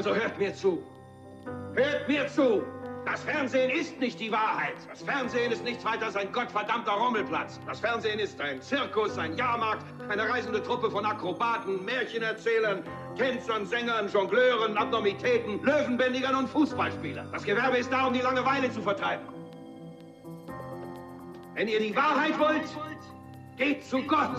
[0.00, 0.82] Also hört mir zu.
[1.74, 2.62] Hört mir zu.
[3.04, 4.76] Das Fernsehen ist nicht die Wahrheit.
[4.88, 7.60] Das Fernsehen ist nichts weiter als ein gottverdammter Rummelplatz.
[7.66, 12.82] Das Fernsehen ist ein Zirkus, ein Jahrmarkt, eine reisende Truppe von Akrobaten, Märchenerzählern,
[13.18, 17.30] Tänzern, Sängern, Jongleuren, Abnormitäten, Löwenbändigern und Fußballspielern.
[17.30, 19.26] Das Gewerbe ist da, um die Langeweile zu vertreiben.
[21.52, 22.64] Wenn ihr die Wahrheit wollt,
[23.58, 24.30] geht zu Gott.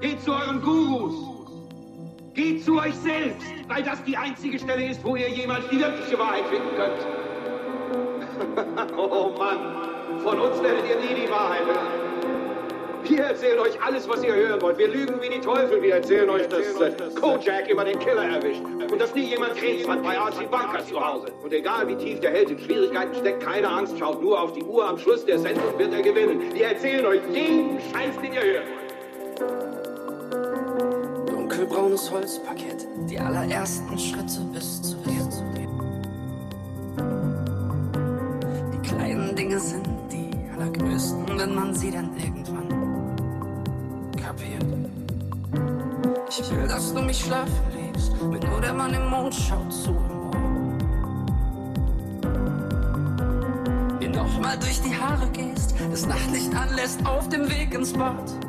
[0.00, 1.35] Geht zu euren Gurus.
[2.36, 6.18] Geht zu euch selbst, weil das die einzige Stelle ist, wo ihr jemals die wirkliche
[6.18, 7.06] Wahrheit finden könnt.
[8.98, 9.58] oh Mann,
[10.22, 12.06] von uns werdet ihr nie die Wahrheit hören.
[13.04, 14.76] Wir erzählen euch alles, was ihr hören wollt.
[14.76, 15.80] Wir lügen wie die Teufel.
[15.80, 18.62] Wir erzählen euch, dass äh, Kojak immer den Killer erwischt.
[18.62, 21.32] Und dass nie jemand Krebs hat bei Archie Bunker zu Hause.
[21.42, 24.62] Und egal wie tief der Held in Schwierigkeiten steckt, keine Angst, schaut nur auf die
[24.62, 24.86] Uhr.
[24.86, 26.52] Am Schluss der Sendung wird er gewinnen.
[26.52, 28.85] Wir erzählen euch jeden Scheiß, den ihr hören wollt.
[31.56, 35.42] Dunkelbraunes Holzparkett, die allerersten Schritte bis zur Welt.
[38.74, 42.66] Die kleinen Dinge sind die allergrößten, wenn man sie dann irgendwann
[46.28, 49.92] Ich will, dass du mich schlafen legst, wenn nur der Mann im Mond schaut zu
[49.92, 50.36] im Ohr.
[53.98, 58.45] Mir nochmal durch die Haare gehst, das Nachtlicht anlässt auf dem Weg ins Bad.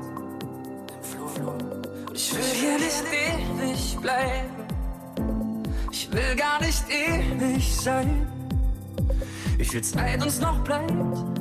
[4.08, 5.58] Bleiben.
[5.92, 8.26] Ich will gar nicht ewig sein.
[9.58, 10.94] Wie viel Zeit uns noch bleibt,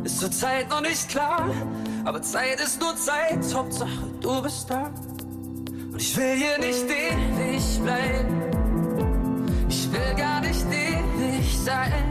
[0.04, 1.48] ist zur Zeit noch nicht klar.
[2.04, 4.90] Aber Zeit ist nur Zeit, Hauptsache du bist da.
[5.92, 8.42] Und ich will hier nicht ewig bleiben.
[9.68, 12.04] Ich will gar nicht ewig sein.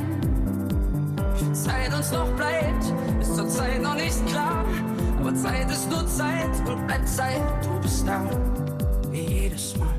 [1.33, 2.85] Wie viel Zeit uns noch bleibt,
[3.19, 4.63] ist zur Zeit noch nicht klar.
[5.19, 7.41] Aber Zeit ist nur Zeit und bleibt Zeit.
[7.63, 8.23] Du bist da,
[9.11, 9.94] wie jedes Mal.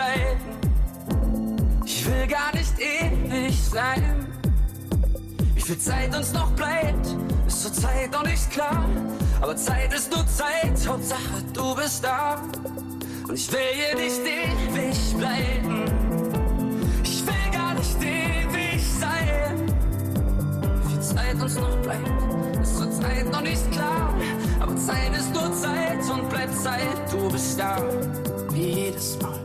[0.00, 0.60] Ewig bleiben
[2.10, 4.26] will gar nicht ewig sein.
[5.54, 7.06] Wie viel Zeit uns noch bleibt,
[7.46, 8.84] ist zur Zeit noch nicht klar.
[9.40, 12.42] Aber Zeit ist nur Zeit, Hauptsache du bist da.
[13.28, 15.84] Und ich will hier nicht ewig bleiben.
[17.04, 19.66] Ich will gar nicht ewig sein.
[20.84, 24.14] Wie viel Zeit uns noch bleibt, ist zur Zeit noch nicht klar.
[24.58, 27.78] Aber Zeit ist nur Zeit und bleibt Zeit, du bist da.
[28.52, 29.39] Jedes Mal.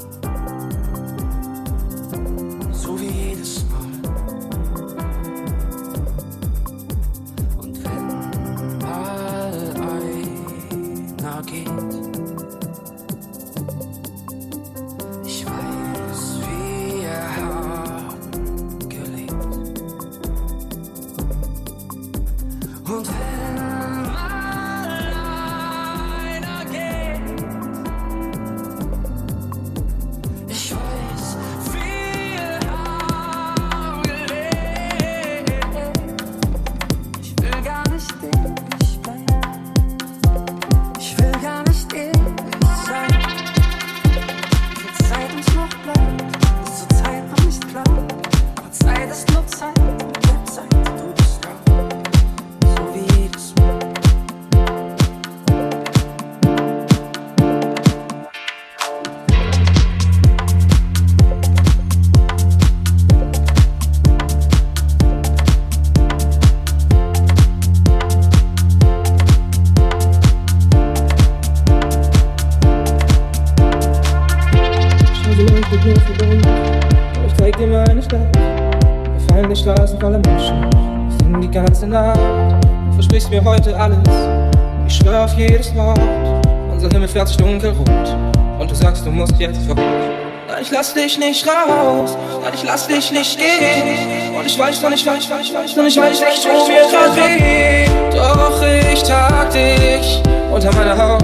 [90.96, 92.18] Dich nicht raus.
[92.42, 94.36] Nein, ich lass dich nicht gehen.
[94.36, 97.16] Und ich weiß noch nicht, weiß, weiß, weiß, und ich weiß nicht, wo mir grad
[97.16, 97.86] weh.
[98.12, 98.62] Doch
[98.94, 100.22] ich trag dich
[100.52, 101.24] unter meiner Haut.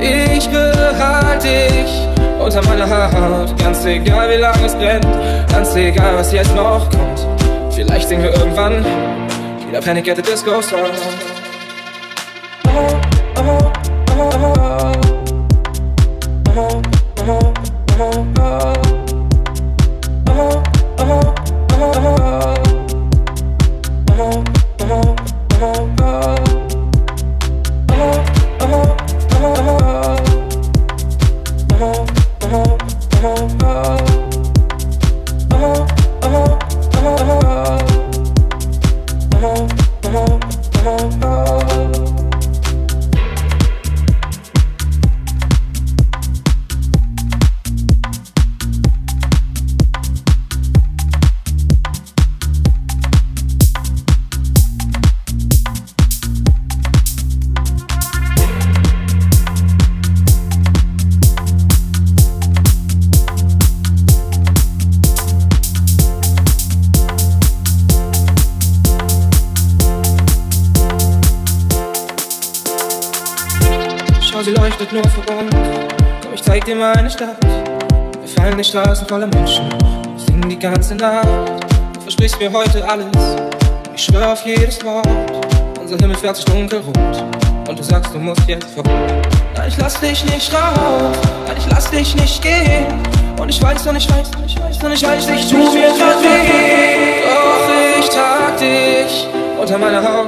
[0.00, 2.06] Ich behalte dich
[2.38, 3.56] unter meiner Haut.
[3.58, 5.06] Ganz egal, wie lange es brennt,
[5.50, 7.26] ganz egal, was jetzt noch kommt.
[7.74, 8.84] Vielleicht singen wir irgendwann
[9.68, 11.35] wieder Panic at the Disco Song.
[86.26, 87.24] 40 Stunden geruht
[87.68, 89.22] und du sagst, du musst jetzt verruhen.
[89.54, 93.00] Ja, ich lass dich nicht raus, nein, ich lass dich nicht gehen.
[93.40, 95.86] Und ich weiß, und ich weiß, und ich weiß, und ich weiß, ich tu mir
[95.96, 97.22] grad weh.
[97.22, 100.26] Doch ich trag dich unter meiner Haut,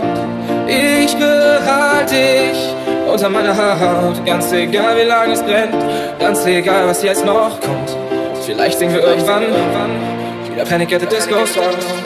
[0.68, 2.74] ich behalte dich
[3.10, 4.24] unter meiner Haut.
[4.24, 5.74] Ganz egal, wie lange es brennt,
[6.20, 7.96] ganz egal, was jetzt noch kommt.
[8.46, 9.42] Vielleicht singen wir irgendwann
[10.52, 11.97] wieder Panic at the Disco Song.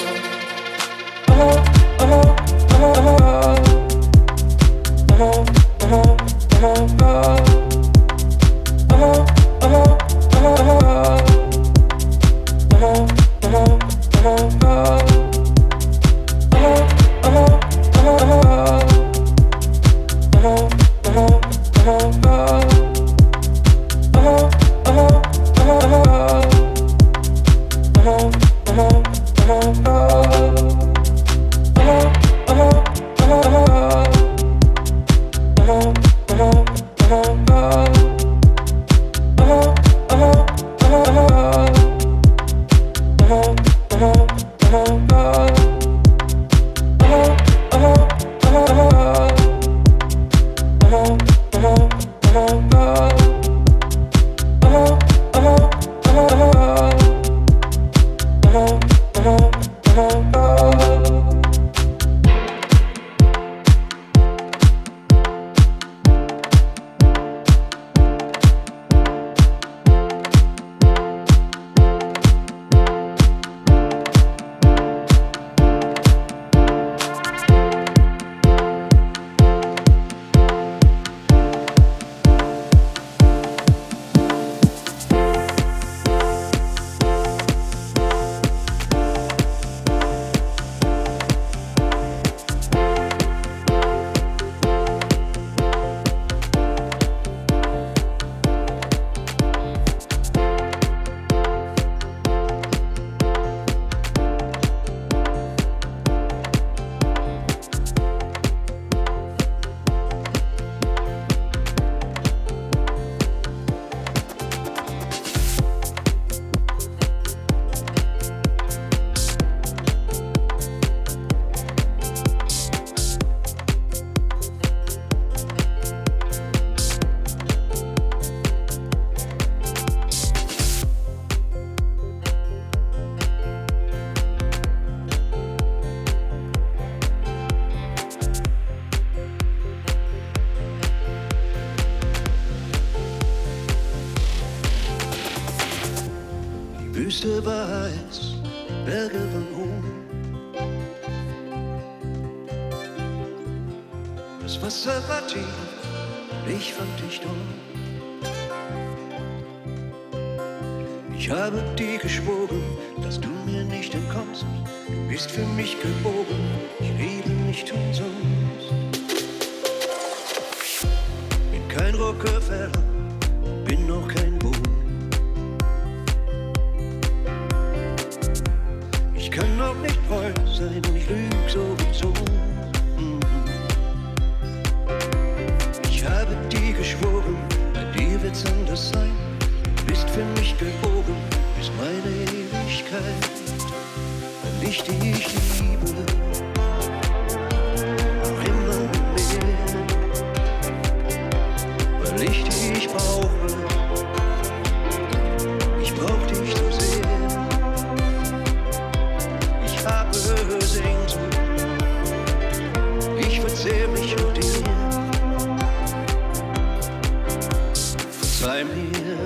[218.43, 219.19] bei mir,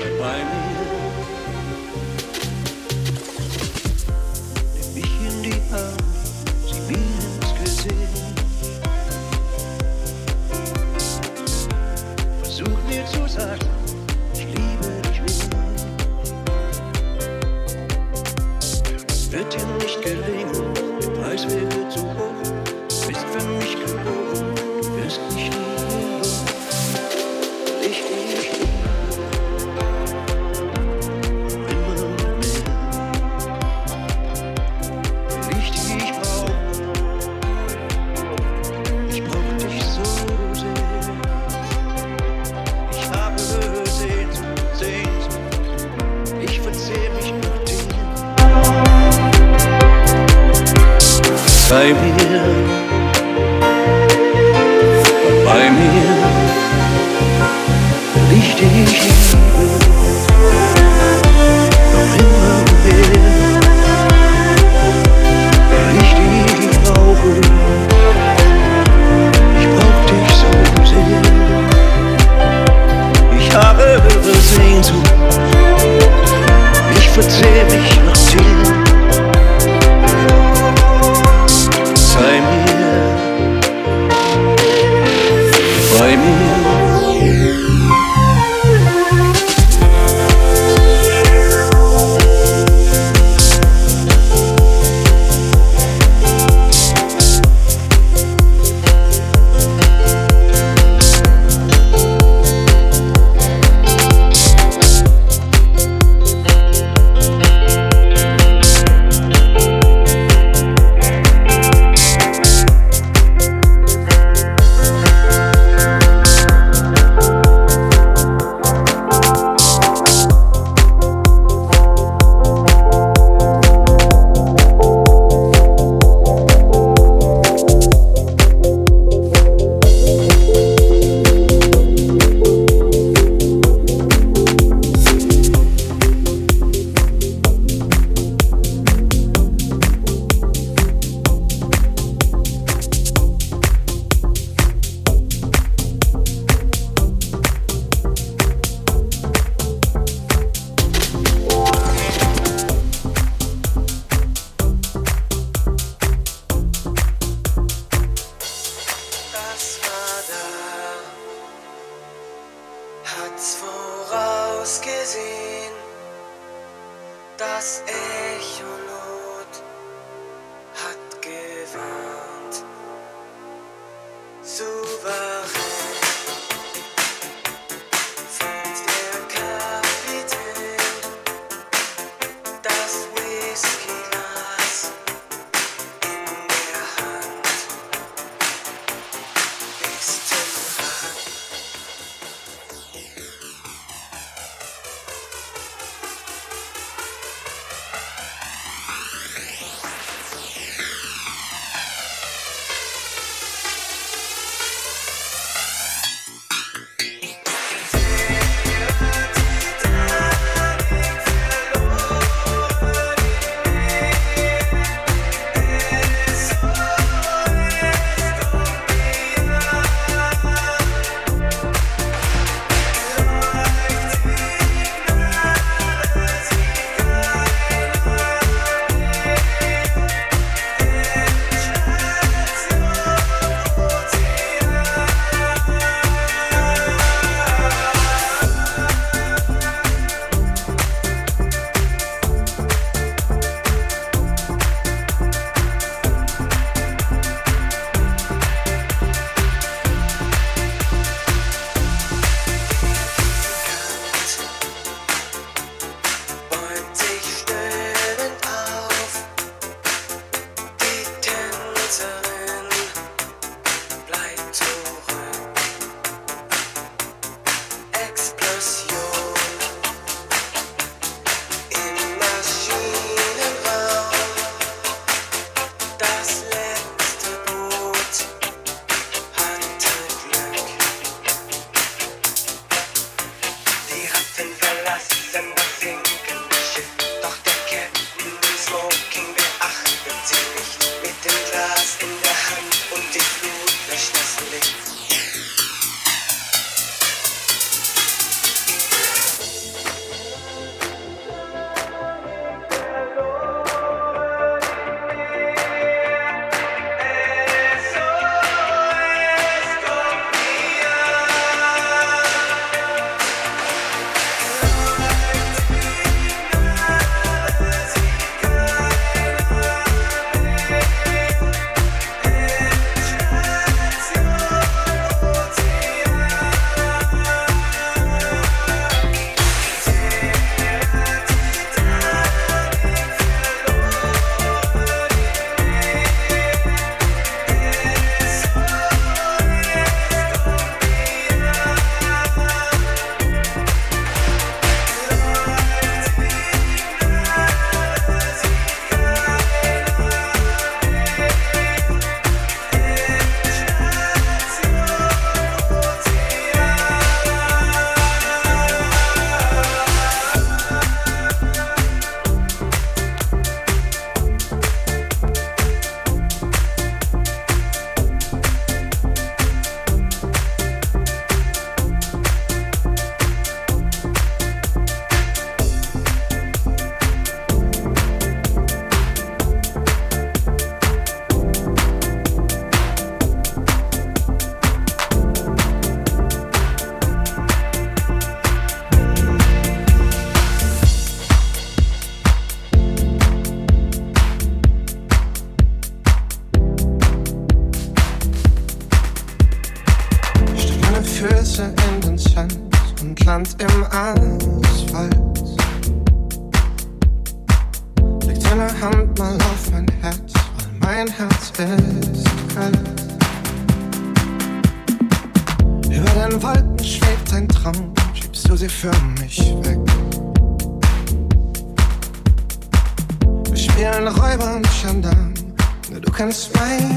[0.00, 0.82] Bleib bei mir.
[4.74, 5.96] Nimm mich in die Arme,
[6.66, 6.98] sieh mir
[7.38, 7.94] ins Gesicht.
[12.42, 13.70] Versuch mir zu sagen,
[14.34, 15.76] ich liebe dich mehr.
[19.30, 20.41] Wird dir nicht gelingen.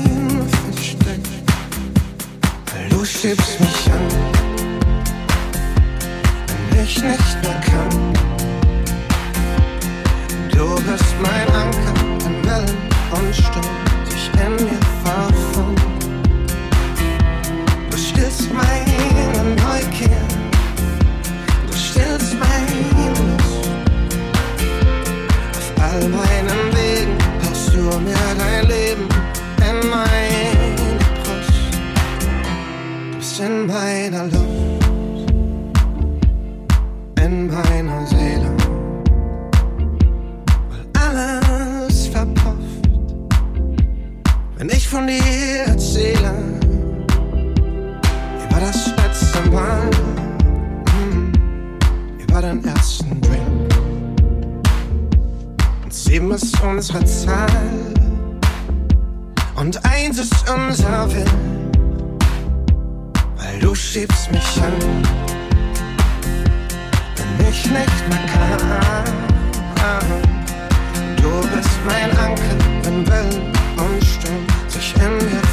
[0.06, 1.30] Stein versteckt.
[2.90, 4.08] Du schiebst mich an,
[6.70, 8.14] wenn ich nicht mehr kann.
[10.52, 11.94] Du bist mein Anker
[12.26, 12.78] in Wellen
[13.12, 13.85] und Sturm.
[56.96, 57.48] unsere Zahl
[59.56, 61.70] und eins ist unser Willen,
[63.38, 64.74] weil du schiebst mich an,
[67.18, 68.46] wenn ich nicht mehr kann.
[71.18, 75.45] Du bist mein Anker, wenn Wellen und Sturm sich in mir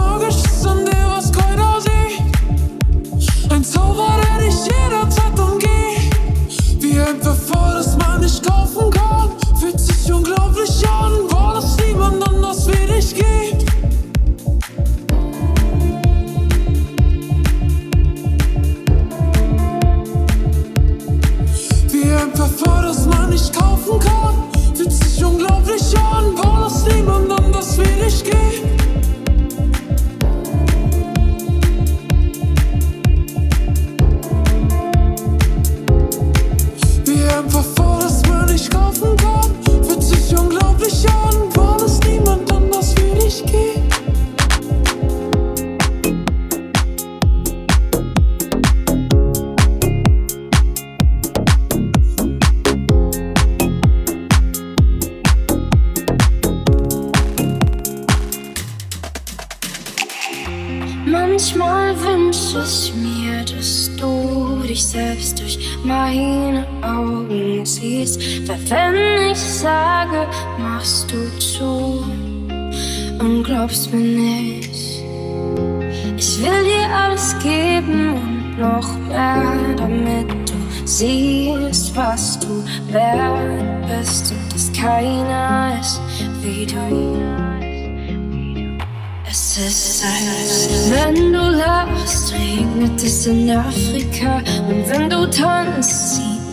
[0.00, 0.31] hast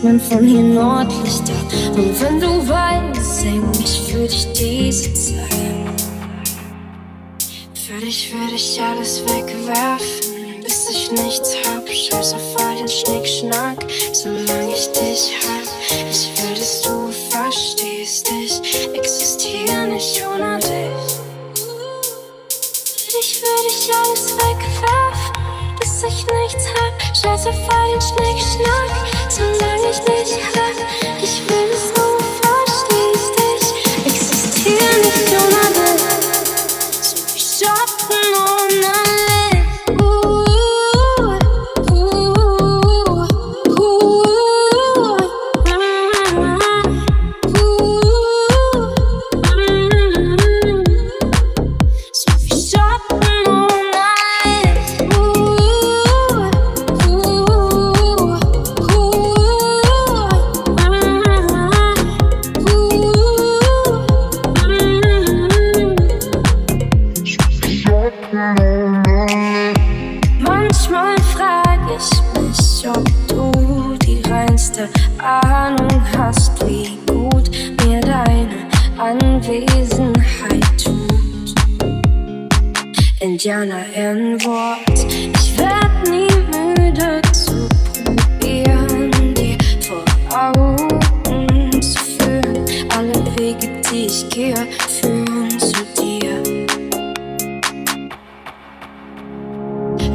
[0.00, 1.52] sieht man von hier Nordlichter
[1.96, 2.16] und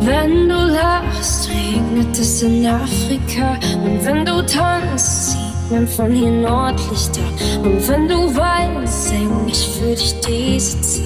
[0.06, 3.58] Wenn du lachst, regnet es in Afrika.
[3.74, 7.28] Und wenn du tanzt, sieht man von hier Nordlichter.
[7.64, 11.06] Und wenn du weinst, sing ich für dich diese Zeit.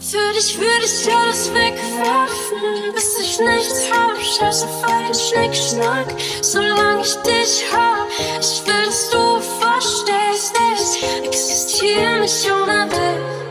[0.00, 4.20] Für dich würde ich alles wegwerfen, bis ich nichts hab.
[4.20, 8.08] Scheiß auf den Schnickschnack, solange ich dich hab.
[8.40, 13.45] Ich will, dass du verstehst, ich existiere nicht ohne dich.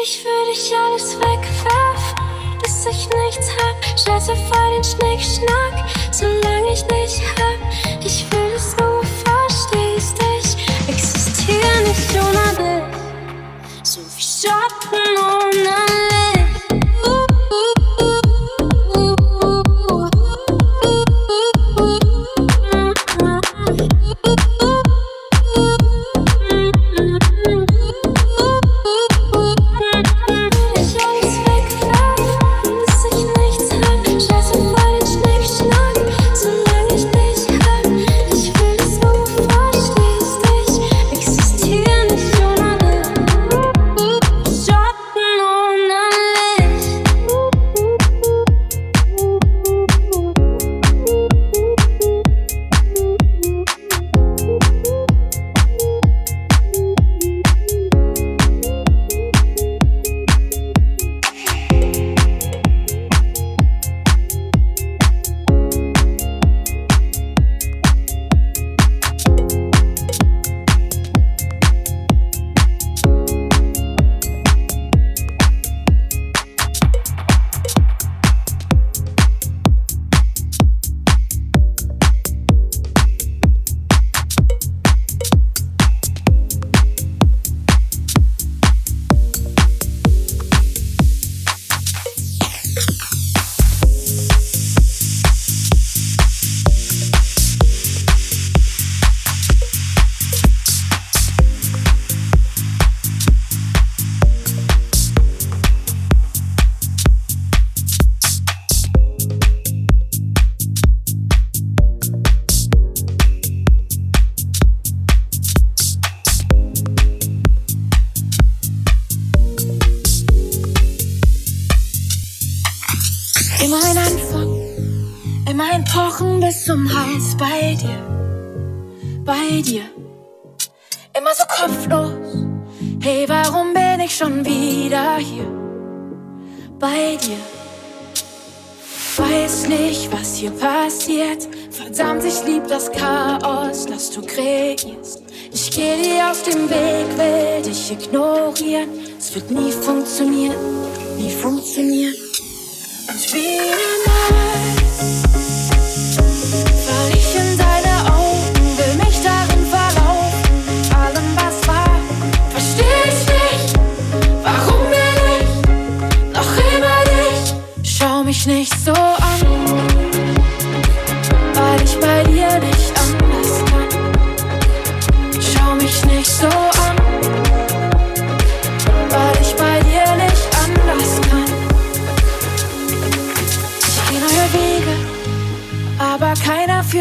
[0.00, 3.76] Dich würde ich alles wegwerfen, bis ich nichts hab.
[3.98, 8.02] Scheiß auf all den Schnickschnack, solange ich dich hab.
[8.02, 13.82] Ich will, dass du verstehst, ich existiere nicht ohne dich.
[13.82, 15.29] So wie Schatten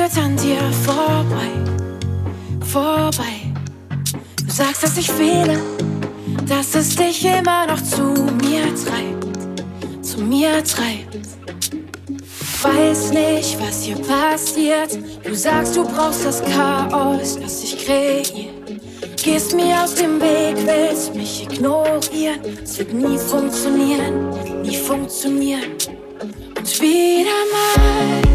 [0.09, 1.51] jetzt an dir vorbei,
[2.65, 3.53] vorbei.
[4.43, 5.59] Du sagst, dass ich fehle,
[6.47, 8.01] dass es dich immer noch zu
[8.41, 11.27] mir treibt, zu mir treibt.
[12.61, 14.97] Weiß nicht, was hier passiert.
[15.23, 18.49] Du sagst, du brauchst das Chaos, das ich kreiere.
[19.23, 22.39] Gehst mir aus dem Weg, willst mich ignorieren.
[22.63, 25.73] Es wird nie funktionieren, nie funktionieren.
[26.57, 28.28] Und wieder mal.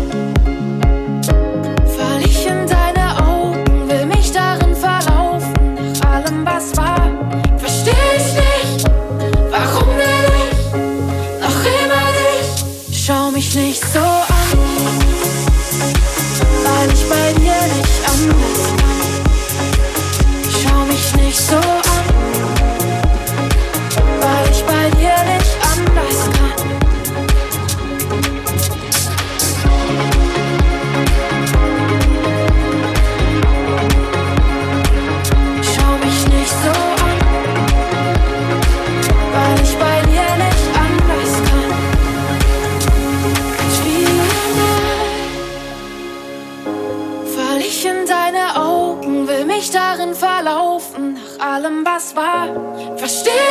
[53.05, 53.44] I still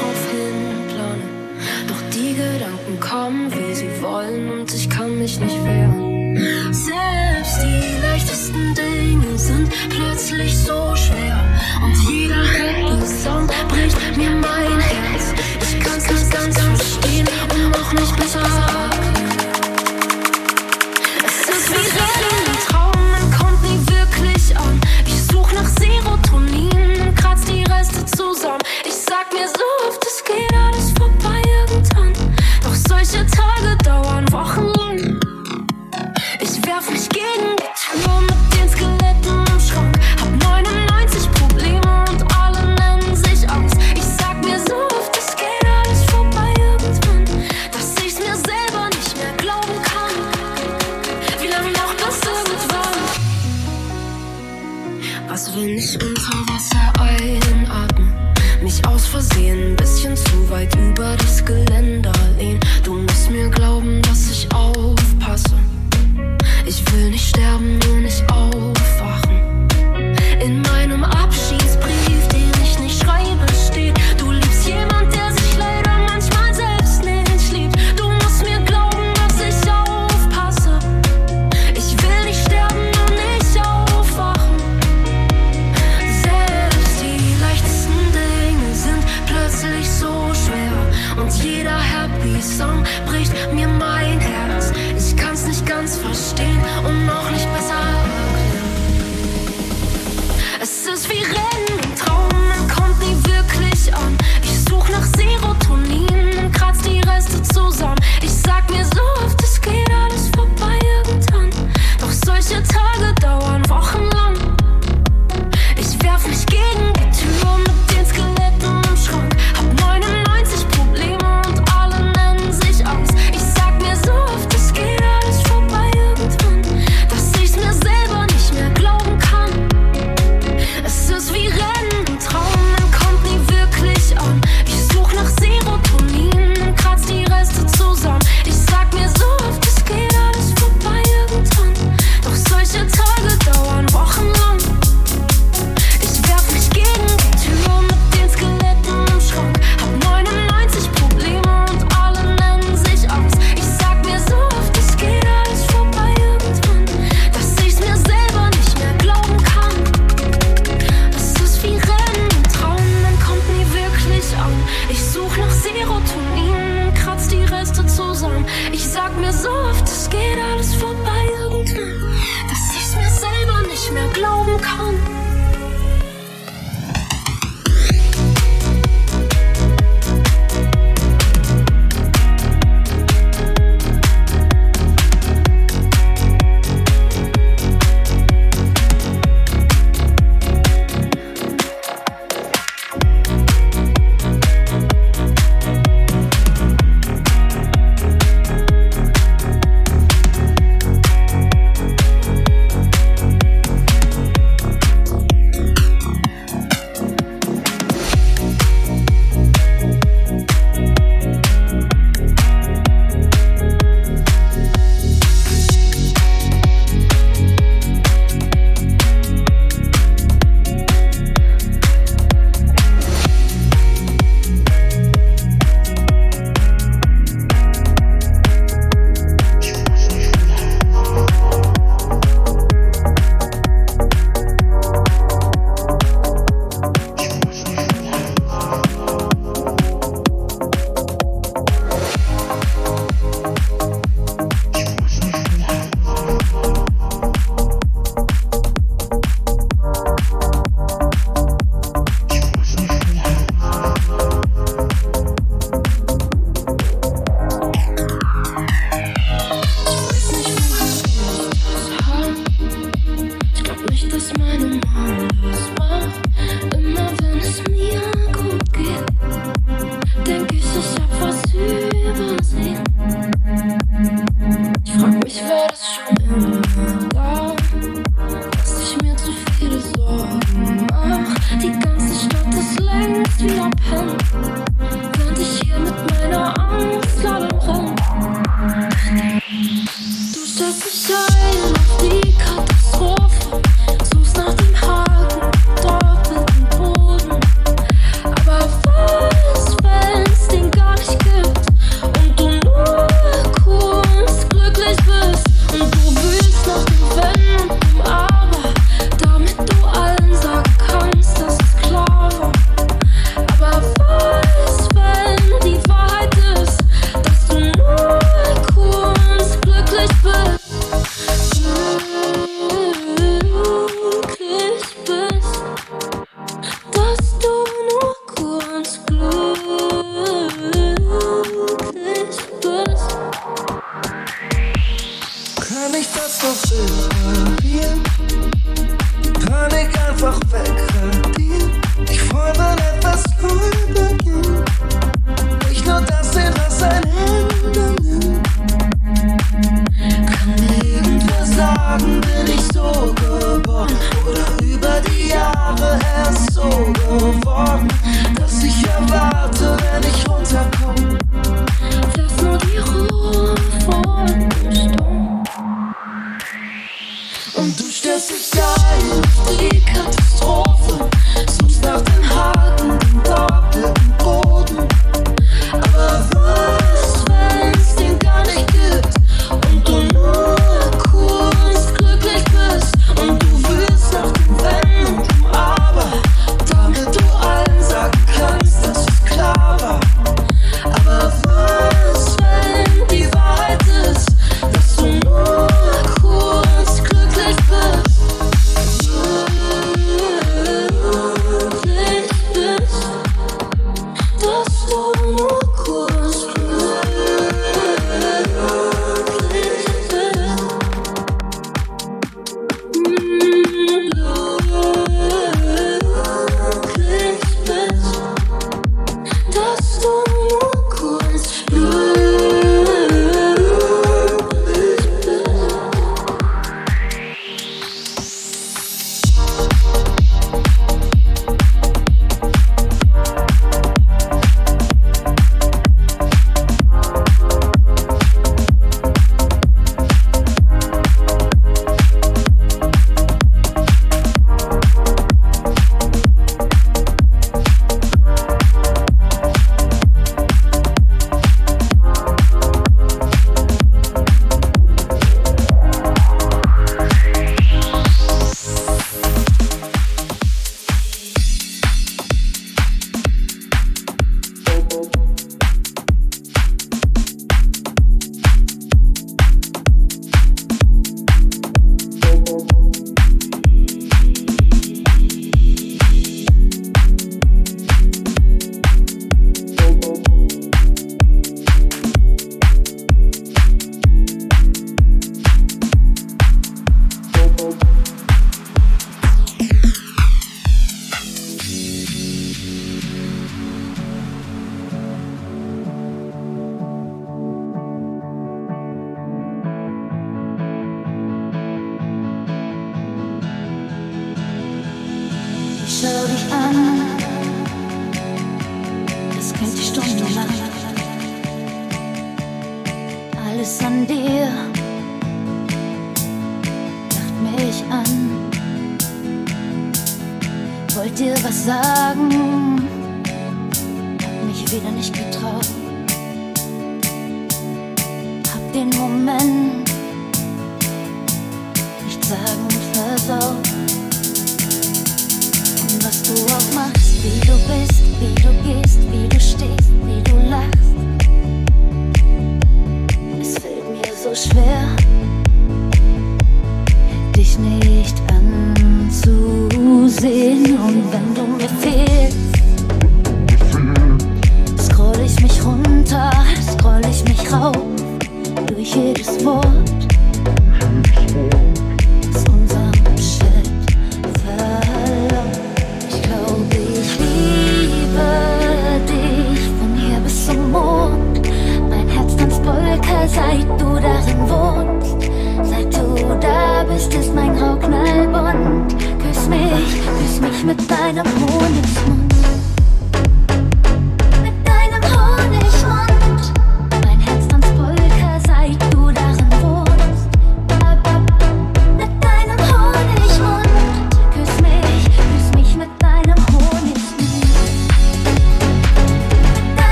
[0.00, 1.22] drauf hinplane.
[1.88, 6.36] Doch die Gedanken kommen, wie sie wollen, und ich kann mich nicht wehren.
[6.72, 11.38] Selbst die leichtesten Dinge sind plötzlich so schwer.
[11.82, 13.06] Und jeder rettende
[13.68, 15.34] bricht mir mein Herz.
[15.62, 19.19] Ich kann's nicht ganz verstehen und auch nicht besser.
[27.80, 28.60] Reste zusammen.
[28.84, 32.12] Ich sag mir so oft, es geht alles vorbei irgendwann.
[32.62, 34.69] Doch solche Tage dauern Wochen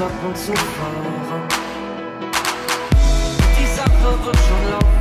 [0.00, 1.52] Und zu verrannt.
[3.58, 5.00] Die Sache wird schon laufen.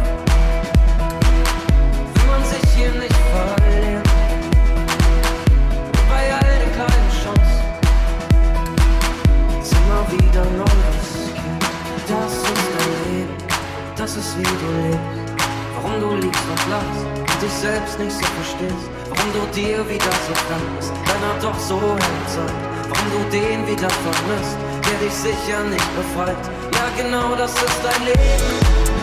[2.13, 4.03] Will man sich hier nicht verlieren.
[5.85, 7.63] Und bei all den kleinen Chancen
[9.61, 11.63] ist immer wieder neues Kind.
[12.09, 13.37] Das ist dein Leben,
[13.95, 14.99] das ist wie du lebst.
[15.75, 18.85] Warum du liegst und lachst und dich selbst nicht so verstehst.
[19.07, 22.53] Warum du dir wieder so fremd bist, deiner doch so herzhaft.
[22.89, 24.57] Warum du den wieder vermisst,
[24.89, 26.43] der dich sicher nicht befreit.
[26.73, 28.53] Ja, genau das ist dein Leben,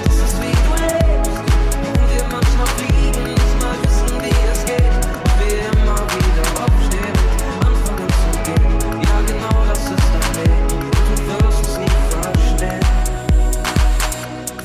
[0.05, 1.37] das ist wie du lebst.
[1.83, 4.97] Warum wir manchmal fliegen, nicht mal wissen, wie es geht.
[5.27, 8.73] Und wir immer wieder aufstehen und anfangen zu gehen.
[9.07, 10.69] Ja, genau das ist dein Leben,
[11.09, 12.87] du wirst es nie verstehen.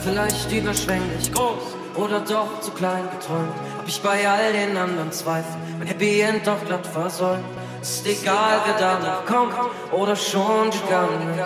[0.04, 1.66] Vielleicht überschwänglich groß
[1.96, 3.54] oder doch zu klein geträumt.
[3.78, 7.61] Hab ich bei all den anderen Zweifeln mein Happy End doch glatt versäumt.
[7.82, 9.54] Ist egal, wer danach kommt
[9.92, 11.40] oder schon gegangen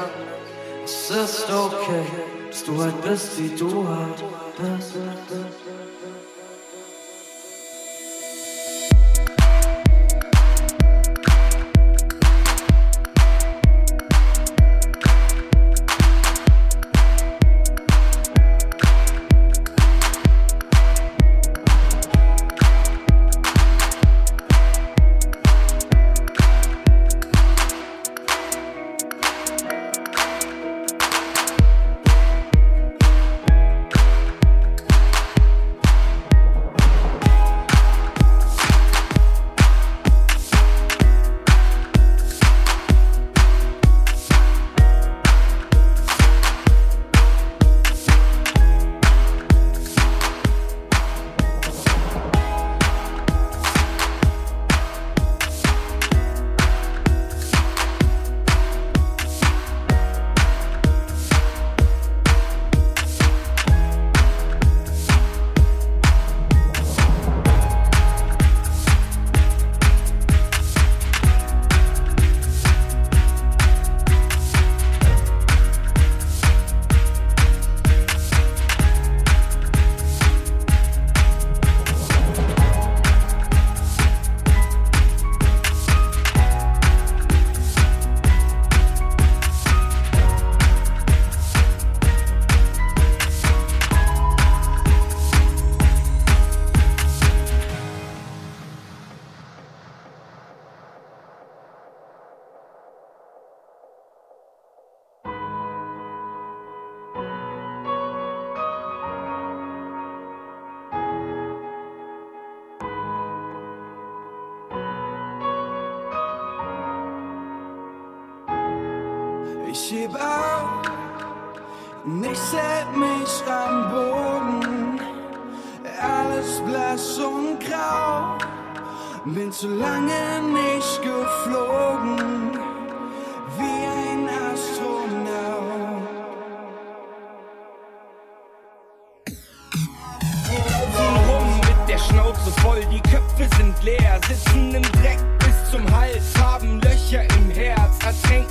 [0.83, 1.09] ist.
[1.09, 2.05] Es ist okay,
[2.49, 4.23] dass du halt bist, wie du halt
[4.57, 4.93] bist.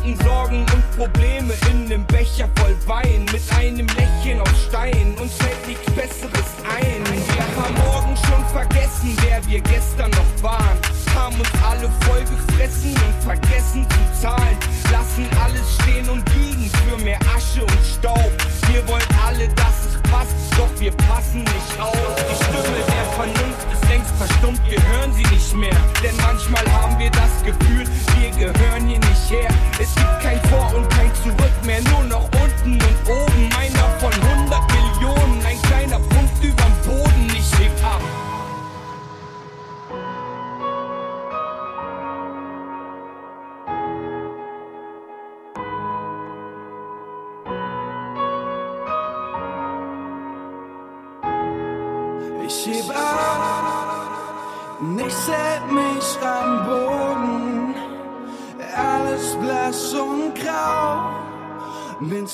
[0.04, 5.32] Ertränken Sorgen und Probleme in nem Becher voll Wein, mit einem Lächeln aus Stein, uns
[5.34, 7.04] fällt nichts Besseres ein.
[7.14, 10.78] Wir haben morgen schon vergessen, wer wir gestern noch waren,
[11.14, 14.58] haben uns alle voll gefressen und vergessen zu zahlen,
[14.92, 18.32] lassen alles stehen und liegen für mehr Asche und Staub.
[18.70, 22.14] Wir wollen alle, dass es passt, doch wir passen nicht auf.
[22.30, 25.76] Die Stimme der Vernunft ist längst verstummt, wir hören sie nicht mehr.
[26.02, 27.63] Denn manchmal haben wir das Gefühl,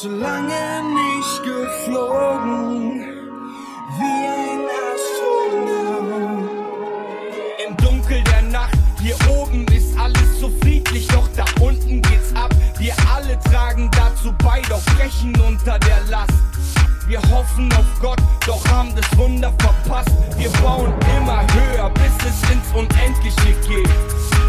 [0.01, 3.05] zu lange nicht geflogen,
[3.99, 6.51] wie ein Astronaut.
[7.69, 12.49] Im Dunkel der Nacht, hier oben ist alles so friedlich, doch da unten geht's ab.
[12.79, 16.33] Wir alle tragen dazu bei, doch brechen unter der Last.
[17.07, 20.13] Wir hoffen auf Gott, doch haben das Wunder verpasst.
[20.39, 23.91] Wir bauen immer höher, bis es ins Unendliche geht.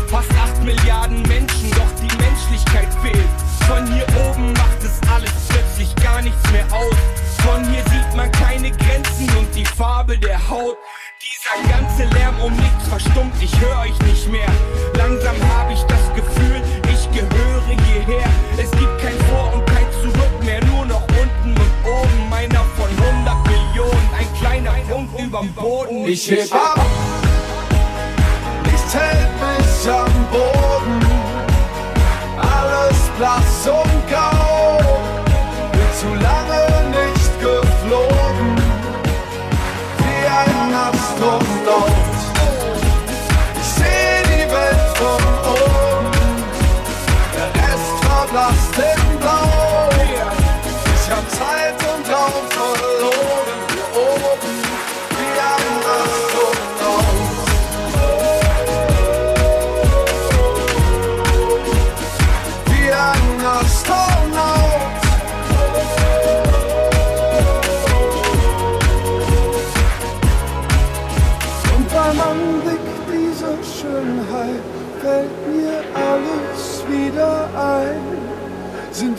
[0.08, 3.51] Fast 8 Milliarden Menschen, doch die Menschlichkeit fehlt.
[3.68, 6.96] Von hier oben macht es alles plötzlich gar nichts mehr aus.
[7.44, 10.78] Von hier sieht man keine Grenzen und die Farbe der Haut.
[11.22, 14.50] Dieser ganze Lärm um nichts verstummt, ich höre euch nicht mehr.
[14.96, 18.30] Langsam habe ich das Gefühl, ich gehöre hierher.
[18.58, 22.30] Es gibt kein Vor und kein Zurück mehr, nur noch unten und oben.
[22.30, 26.06] Meiner von 100 Millionen, ein kleiner Punkt überm Boden.
[26.06, 26.80] Ich heb ab,
[28.66, 31.01] nichts hält mich am Boden.
[33.22, 34.80] Blass und grau,
[35.74, 38.56] bin zu lange nicht geflogen,
[40.00, 41.92] wie ein Astronaut.
[43.62, 46.12] Ich seh die Welt von oben,
[47.36, 49.11] der Rest verblasst in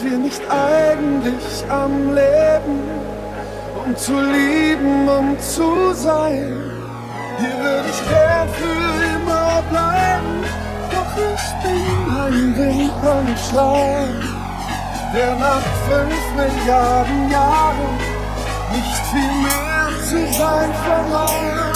[0.02, 2.80] Sind wir nicht eigentlich am Leben,
[3.84, 6.60] um zu lieben und zu sein?
[7.38, 10.44] Hier würde ich gern für immer bleiben,
[10.90, 11.86] doch ich bin
[12.18, 14.08] ein Wimpernschlag,
[15.14, 17.98] der nach fünf Milliarden Jahren
[18.72, 21.71] nicht viel mehr zu sein vermag.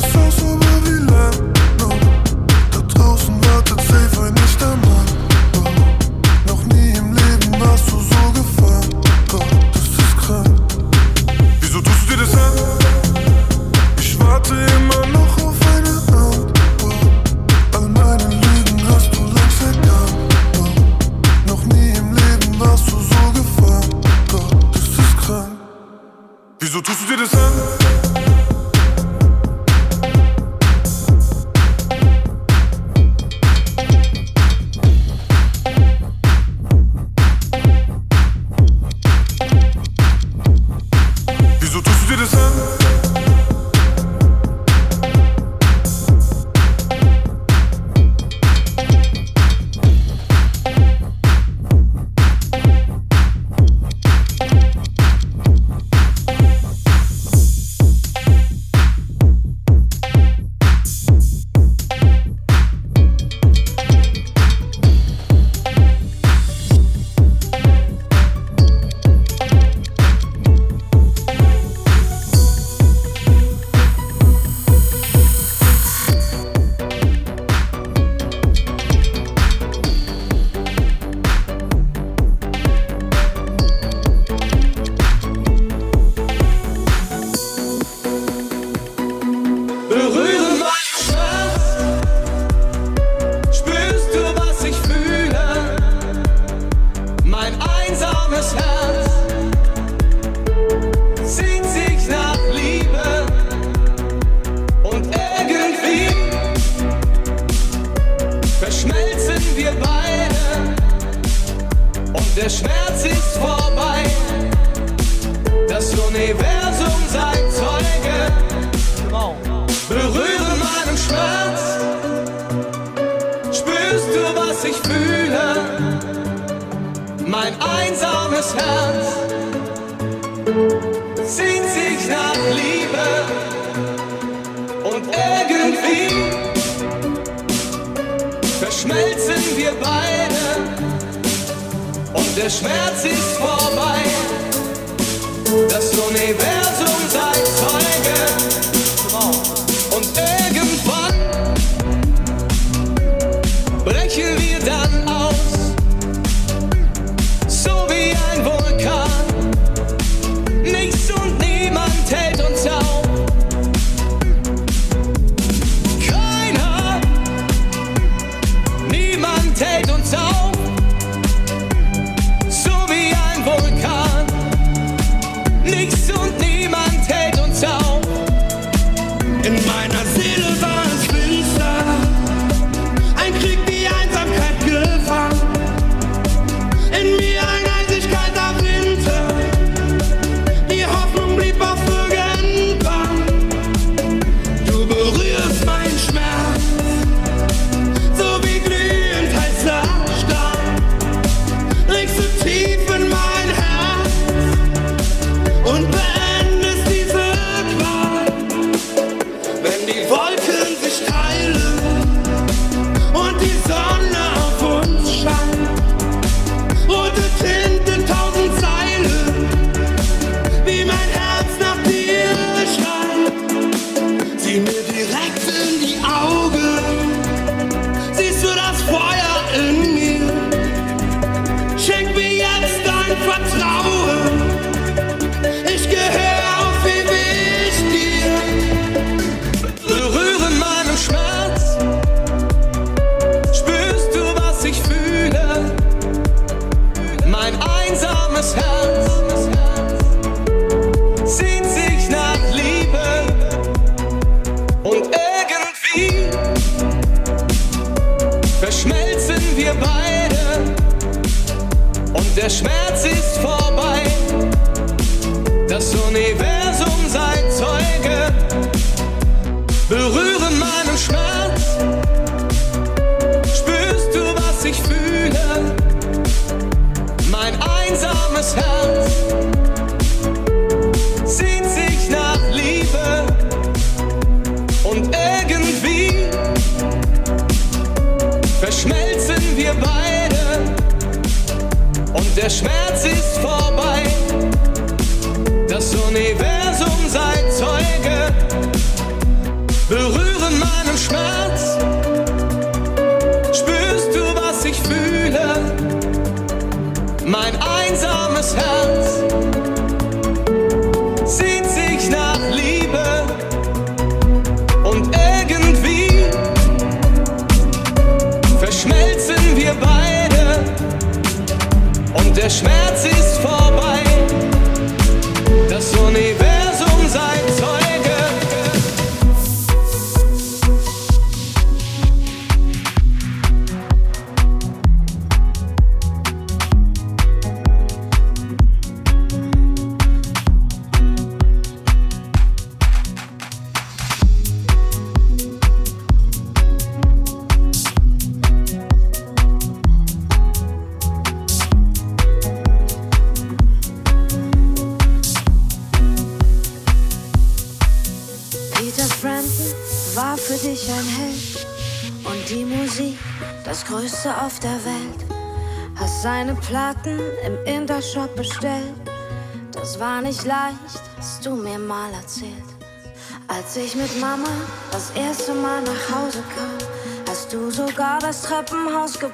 [0.00, 0.67] Sagst, du hältst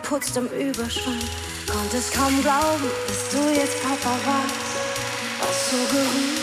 [0.05, 1.19] geputzt im Überschwang.
[1.67, 5.41] Konntest kaum glauben, dass du jetzt Papa warst.
[5.41, 6.34] Warst so gerührt.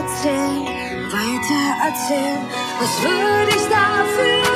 [0.00, 0.64] erzähl,
[1.12, 2.46] weiter erzählen,
[2.78, 4.49] was würde ich dafür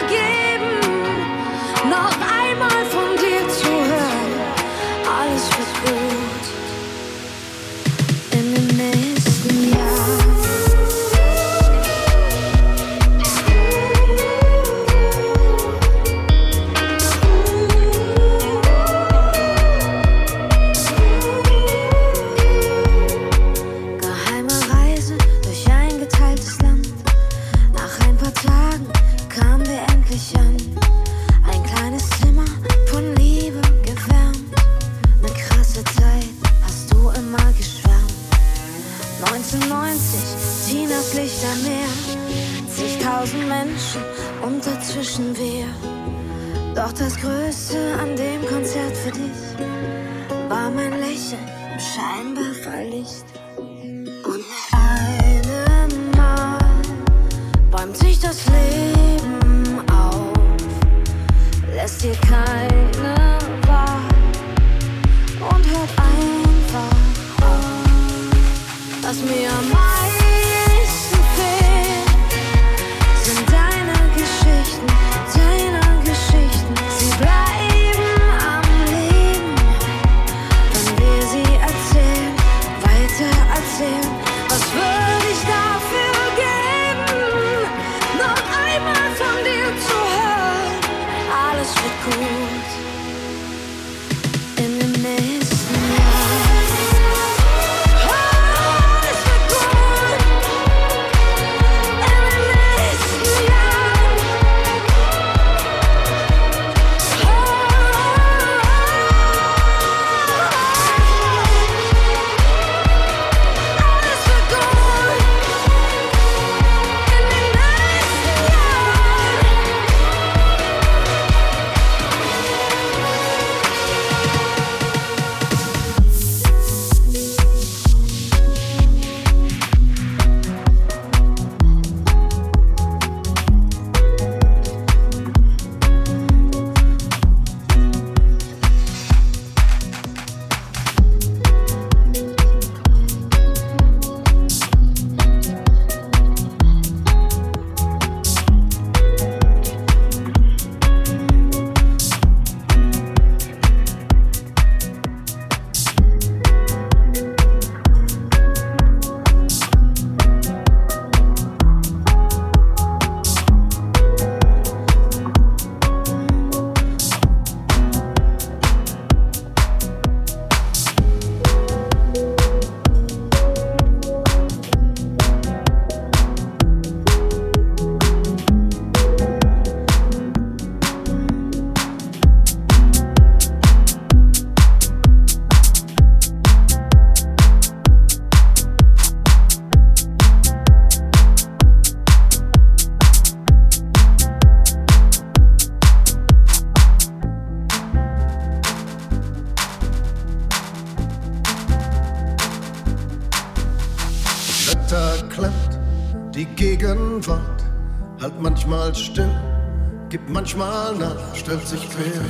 [211.35, 212.21] stellt sich quer,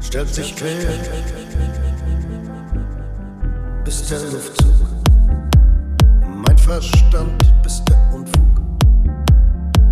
[0.00, 0.76] stellt sich quer,
[3.84, 4.74] bis der Luftzug,
[6.26, 8.60] mein Verstand, bis der Unfug,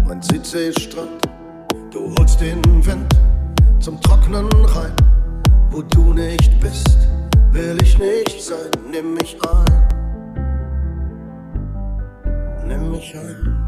[0.06, 1.22] mein Südseestrand,
[1.90, 3.14] du holst den Wind
[3.80, 4.94] zum Trocknen rein,
[5.70, 6.98] wo du nicht bist,
[7.52, 9.88] will ich nicht sein, nimm mich ein,
[12.66, 13.67] nimm mich ein.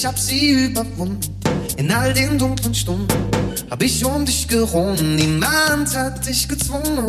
[0.00, 1.20] ich hab sie überwunden.
[1.76, 3.06] In all den dunklen Stunden
[3.68, 5.14] hab ich um dich gerungen.
[5.16, 7.04] Niemand hat dich gezwungen.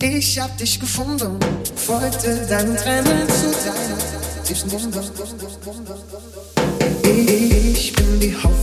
[0.00, 1.40] Ich hab dich gefunden.
[1.74, 5.02] Folgte deinen Tränen zu Wunder.
[7.02, 8.55] Ich bin die Hoffnung,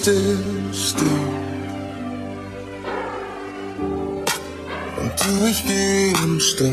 [0.00, 0.38] still
[0.72, 1.04] steht.
[4.98, 6.68] Und du, ich geh im Stopp,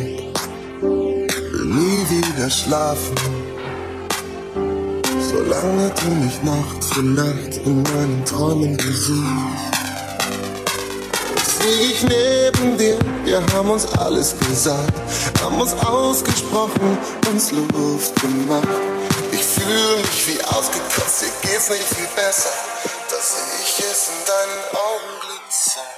[0.82, 3.16] will nie wieder schlafen.
[5.30, 9.76] Solange du mich Nacht für Nacht in meinen Träumen besuchst.
[11.64, 14.94] Lieg ich neben dir, wir haben uns alles gesagt,
[15.42, 16.98] haben uns ausgesprochen,
[17.30, 18.68] uns Luft gemacht.
[19.34, 22.77] Ich fühle mich wie ausgekotzt, dir geht's nicht viel besser.
[23.98, 25.90] In deinen Augen glitzern.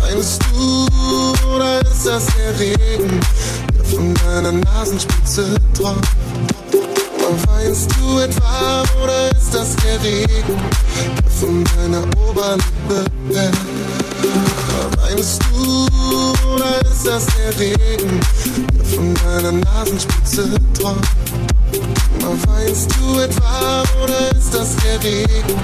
[0.00, 0.56] Meinst du,
[1.54, 3.20] oder ist das der Regen,
[3.76, 6.16] der von deiner Nasenspitze tropft?
[7.46, 10.60] Weinst du etwa, oder ist das der Regen,
[11.22, 13.58] der von deiner Oberlippe fällt?
[14.96, 15.86] Weinst du,
[16.54, 18.20] oder ist das der Regen,
[18.72, 21.45] der von deiner Nasenspitze tropft?
[22.28, 25.54] Weinst du etwa, oder ist das der Regen,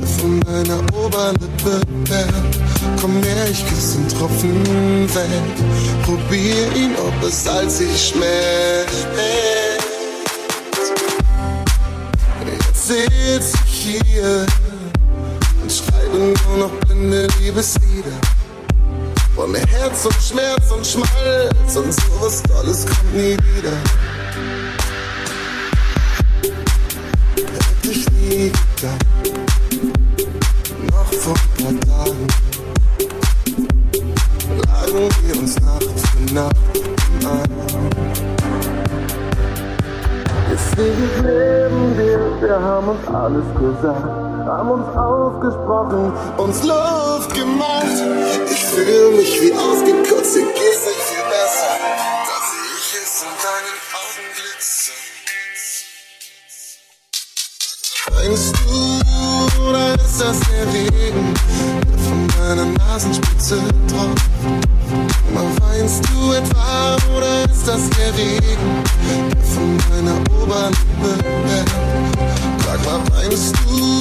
[0.00, 2.58] der von deiner Oberlippe fällt?
[3.00, 9.06] Komm her, ich küsse den Tropfen weg, probier ihn, ob es salzig schmeckt.
[12.50, 14.44] Jetzt sitz ich hier
[15.62, 18.18] und schreibe nur noch blinde Liebeslieder.
[19.36, 23.72] Von Herz und Schmerz und Schmalz und sowas Tolles kommt nie wieder.
[28.22, 29.04] Gedacht,
[30.90, 32.06] noch vor ein paar
[35.26, 37.90] wir uns Nacht für Nacht im Arm.
[40.54, 40.78] Ich
[41.22, 47.86] neben dir, wir haben uns alles gesagt, haben uns ausgesprochen, uns Luft gemacht.
[48.50, 51.11] Ich fühle mich wie ausgekotzt, nicht
[60.32, 61.34] oder ist das der Regen,
[62.08, 64.30] von deiner Nasenspitze tropft?
[65.60, 71.12] Weinst du etwa, oder ist das der Regen, der von deiner Oberlippe?
[72.72, 74.00] Sag mal, weinst du,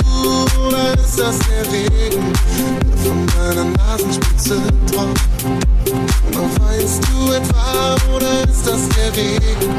[0.65, 2.33] oder ist das der Regen,
[2.87, 5.25] der von deiner Nasenspitze tropft?
[6.61, 9.75] Weinst du etwa, oder ist das der Regen,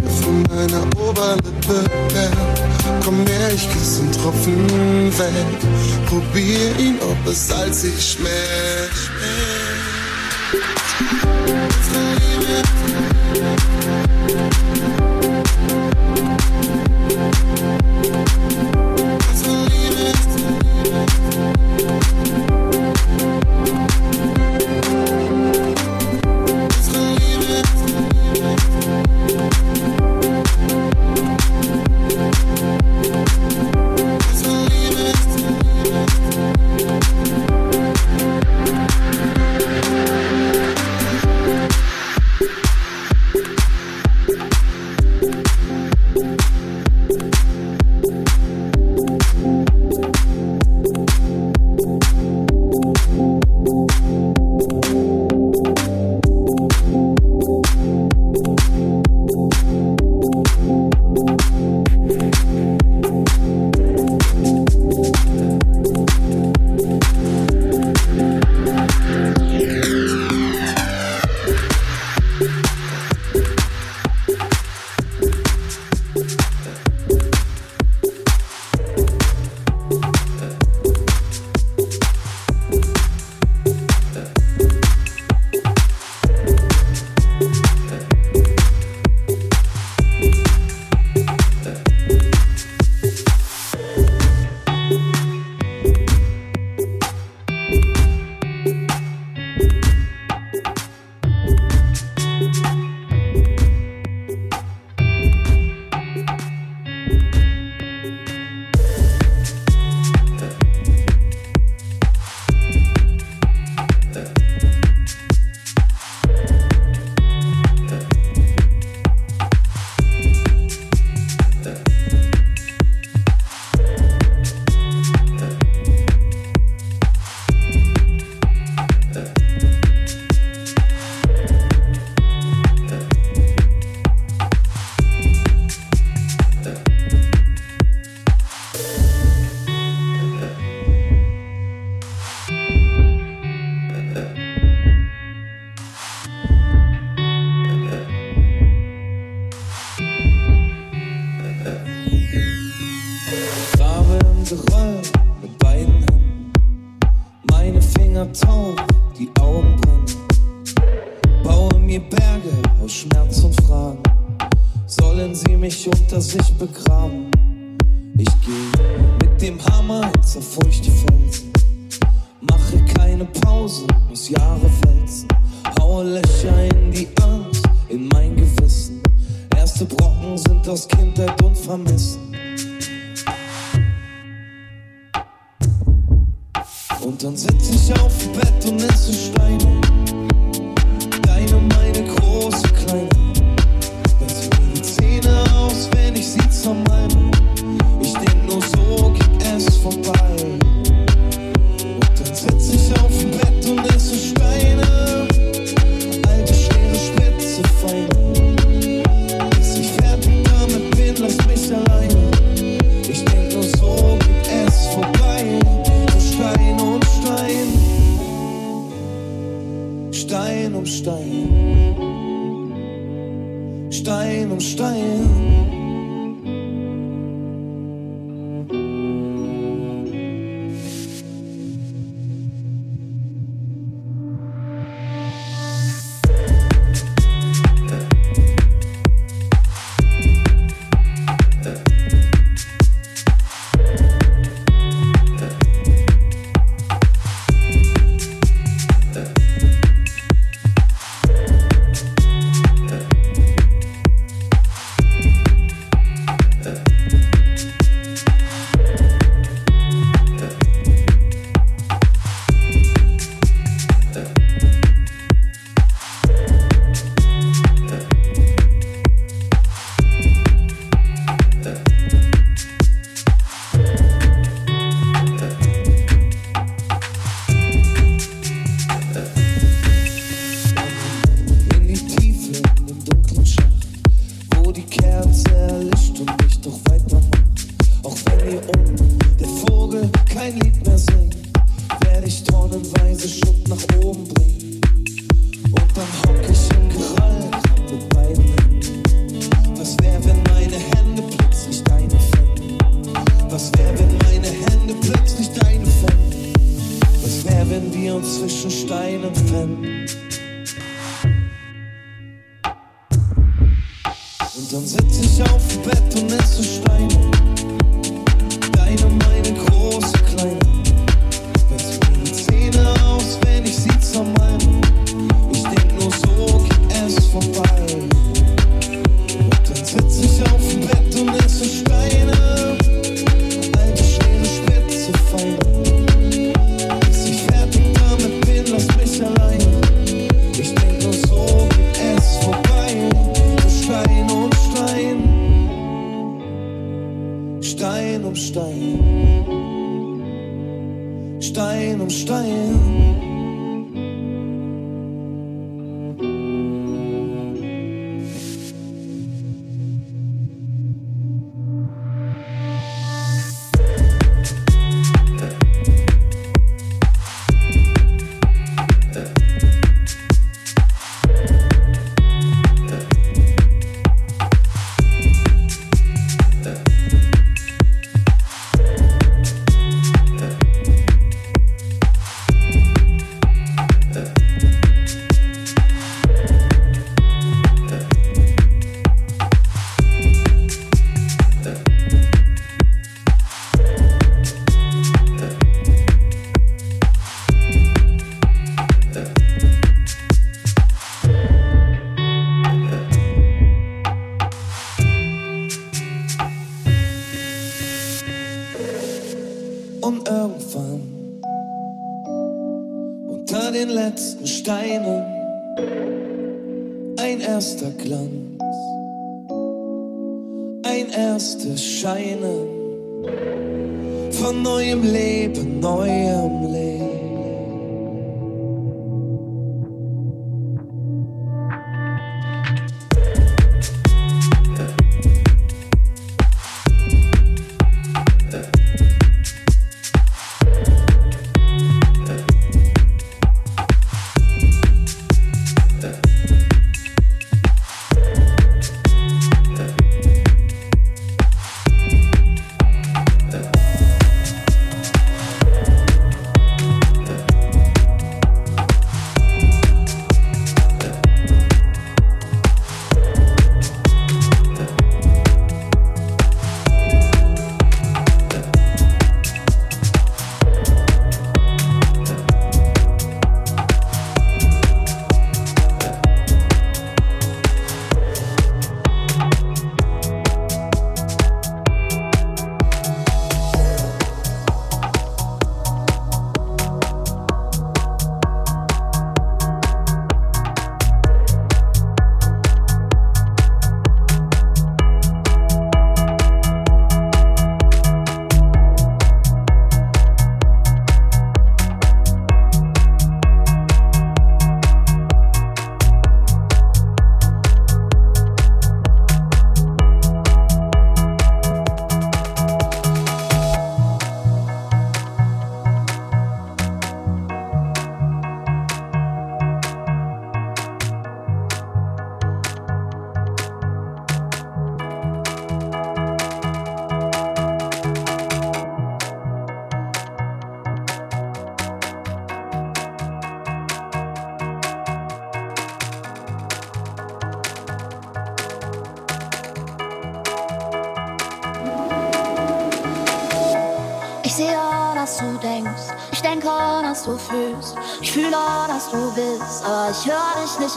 [0.00, 3.02] der von deiner Oberlippe fällt?
[3.04, 9.10] Komm her, ich küsse den Tropfen weg, probier ihn, ob es salzig schmeckt.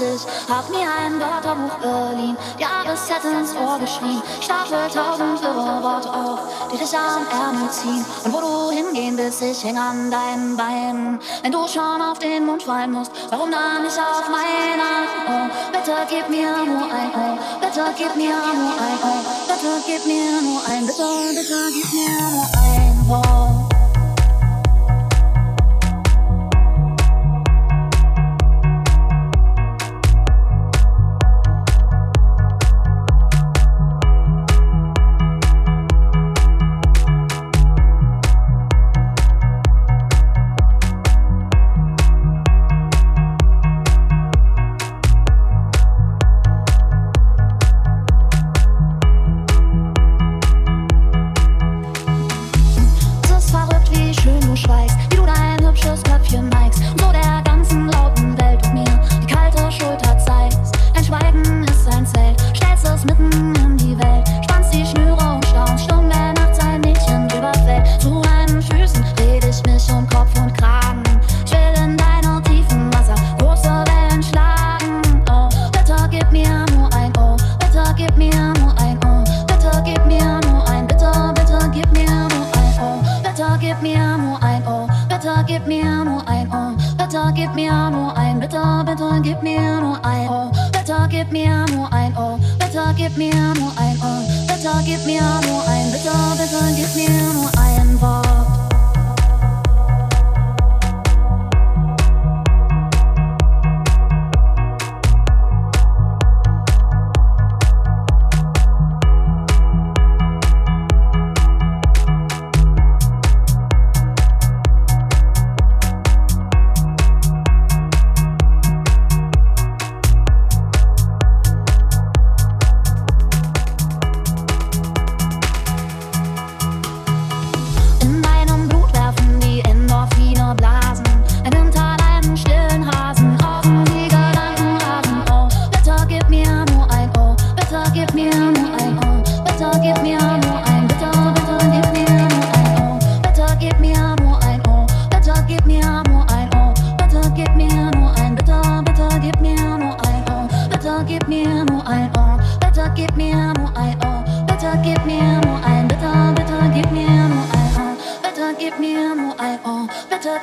[0.02, 4.22] ich Hab mir ein Wörterbuch Berlin, Jahreszeit ins Ohr geschrien.
[4.42, 6.40] Stapel tausend Worte auf,
[6.72, 8.06] die dich am Ärmel ziehen.
[8.24, 11.20] Und wo du hingehen willst, ich häng an deinem Bein.
[11.42, 15.08] Wenn du schon auf den Mund fallen musst, warum dann nicht auf meinen?
[15.28, 20.06] Oh, bitte gib mir nur ein Ohr, bitte gib mir nur ein Ohr, bitte gib
[20.06, 21.04] mir nur ein Bitte,
[21.36, 22.71] bitte gib mir nur ein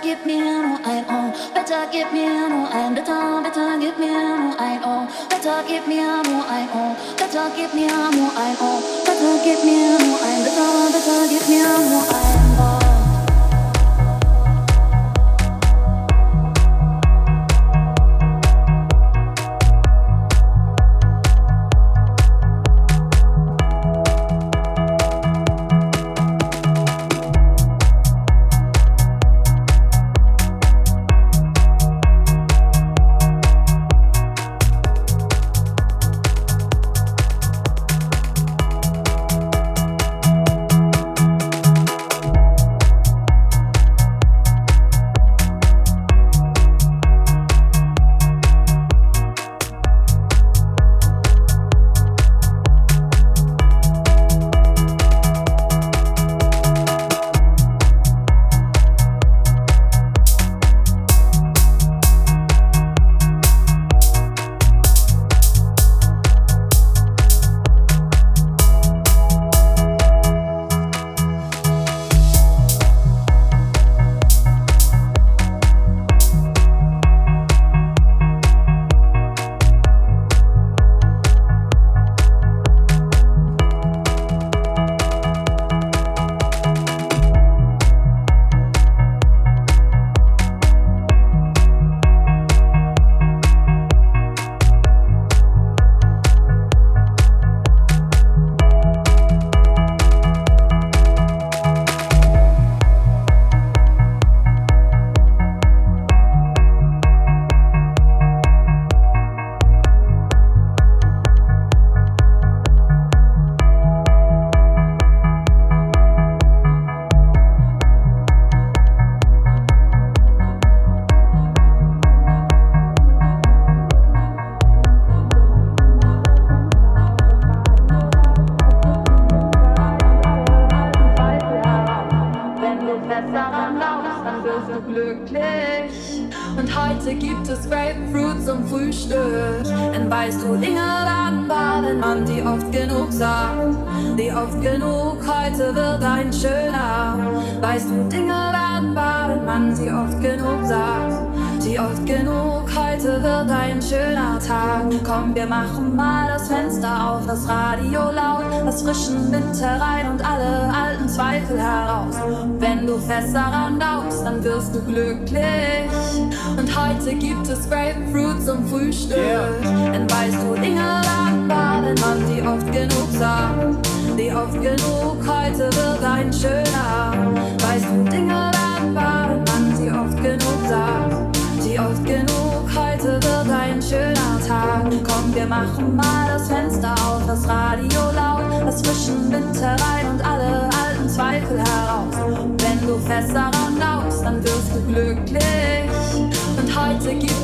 [0.03, 1.33] give me no I own.
[1.55, 5.07] Better give me no I better better give me no I own.
[5.29, 6.95] Better give me no I own.
[7.17, 8.81] Better give me no I own.
[9.05, 12.88] Better give me no I better better give me no I own.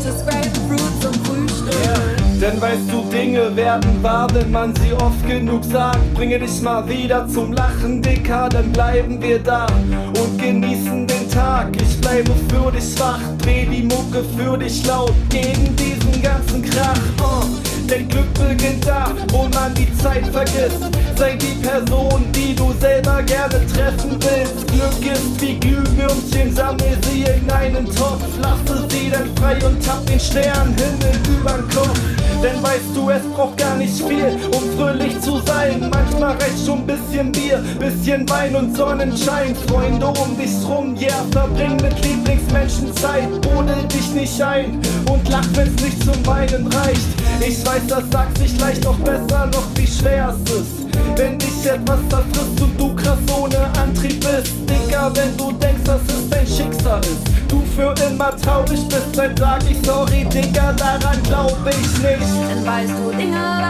[0.05, 2.41] Heute gibt es Grapefruit zum Frühstück.
[2.41, 6.15] Denn weißt du, Dinge werden wahr, wenn man sie oft genug sagt.
[6.15, 11.71] Bringe dich mal wieder zum Lachen, Dicker, dann bleiben wir da und genießen den Tag.
[11.81, 17.01] Ich bleibe für dich wach, dreh die Mucke für dich laut, gegen diesen ganzen Krach.
[17.21, 17.45] Oh.
[17.89, 20.81] Denn Glück beginnt da, wo man die Zeit vergisst.
[21.17, 24.67] Sei die Person, die du selber gerne treffen willst.
[24.67, 28.25] Glück ist wie Glühwürmchen, sammel sie in einen Topf.
[28.43, 31.99] Lasse sie dann frei und tapp den Sternenhimmel übern Kopf.
[32.43, 35.89] Denn weißt du, es braucht gar nicht viel, um fröhlich zu sein.
[35.91, 39.55] Manchmal reicht schon bisschen Bier, bisschen Wein und Sonnenschein.
[39.69, 43.31] Freunde um dich rum, yeah, verbring mit Lieblingsmenschen Zeit.
[43.41, 47.07] Bodel dich nicht ein und lach, wenn's nicht zum Weinen reicht.
[47.41, 50.84] Ich weiß, das sagt sich leicht, doch besser noch, wie schwer es ist.
[51.17, 54.53] Wenn dich etwas zerfrisst und du krass ohne Antrieb bist.
[54.69, 57.27] Dicker, wenn du denkst, dass es dein Schicksal ist.
[57.49, 62.51] Du für immer traurig bist, dann sag ich sorry, Digga, daran glaub ich nicht.
[62.51, 63.65] Denn weißt du, Dinge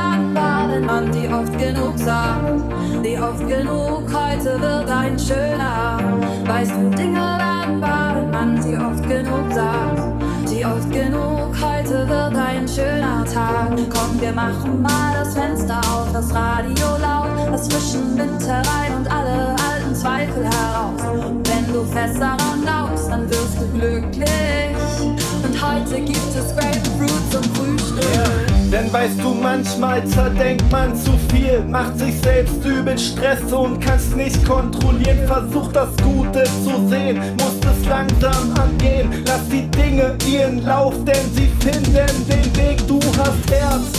[0.74, 2.62] wenn man die oft genug sagt.
[3.04, 5.98] Die oft genug, heute wird ein schöner.
[6.46, 7.38] Weißt du, Dinge
[7.80, 10.23] wenn man sie oft genug sagt.
[10.54, 13.70] Die oft genug, heute wird ein schöner Tag.
[13.90, 19.10] Komm, wir machen mal das Fenster auf, das Radio laut, das frischen Wind herein und
[19.10, 21.00] alle alten Zweifel heraus.
[21.42, 24.76] Wenn du fest daran glaubst, dann wirst du glücklich.
[25.42, 28.53] Und heute gibt es Grapefruit zum Frühstück.
[28.74, 34.16] Denn weißt du, manchmal zerdenkt man zu viel, macht sich selbst übel Stress und kann's
[34.16, 35.28] nicht kontrollieren.
[35.28, 39.22] Versuch das Gute zu sehen, musst es langsam angehen.
[39.26, 42.84] Lass die Dinge ihren Lauf, denn sie finden den Weg.
[42.88, 43.92] Du hast Herz,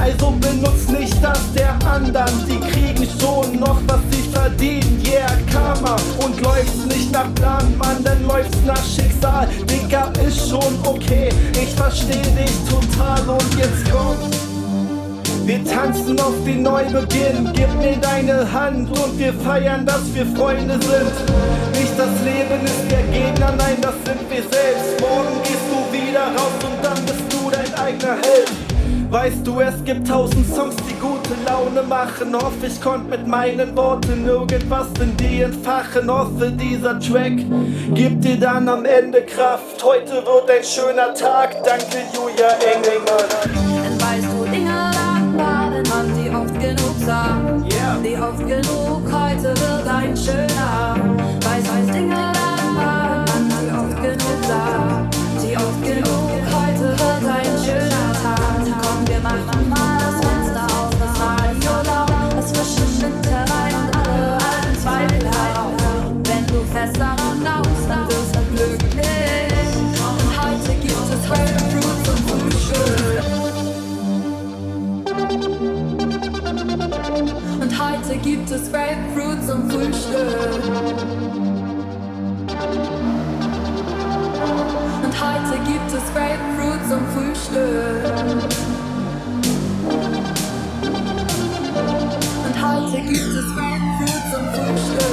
[0.00, 2.32] also benutz nicht das der anderen.
[2.48, 5.02] Die kriegen schon noch, was sie verdienen.
[5.06, 9.48] Yeah, Karma und läufst nicht nach Plan, Mann, dann läufst nach Schicksal.
[9.68, 14.16] Digga, ist schon okay, ich versteh dich total und jetzt komm.
[15.44, 20.74] Wir tanzen auf den Neubeginn, gib mir deine Hand und wir feiern, dass wir Freunde
[20.74, 21.12] sind.
[21.72, 25.00] Nicht das Leben ist der Gegner, nein, das sind wir selbst.
[25.00, 28.69] Morgen gehst du wieder raus und dann bist du dein eigener Held.
[29.10, 32.32] Weißt du, es gibt tausend Songs, die gute Laune machen.
[32.32, 36.08] Hoffe, ich konnte mit meinen Worten irgendwas in dir entfachen.
[36.08, 37.38] Hoffe, dieser Track
[37.92, 39.82] gibt dir dann am Ende Kraft.
[39.82, 41.56] Heute wird ein schöner Tag.
[41.64, 43.26] Danke, Julia Engelmann.
[43.82, 44.90] Denn weißt du, Dinge
[45.36, 47.74] wahr, wenn man sie oft genug sagt.
[48.04, 50.94] Die oft genug, heute wird ein schöner.
[51.42, 55.16] Weißt du, Dinge werden wahr, wenn man sie oft genug sagt.
[55.42, 57.49] Die oft genug, heute wird ein
[78.10, 80.64] heute gibt es Grapefruit zum Frühstück.
[85.04, 88.04] Und heute gibt es Grapefruit zum Frühstück.
[92.46, 95.10] Und heute gibt es Grapefruit zum Frühstück.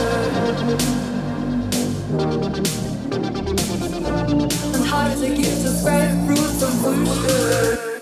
[4.73, 7.96] Und heute gibt es Grapefruit zum Frühstück.